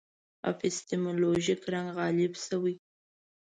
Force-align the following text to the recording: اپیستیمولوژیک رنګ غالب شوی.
اپیستیمولوژیک 0.51 1.61
رنګ 1.73 1.87
غالب 1.97 2.33
شوی. 2.45 2.75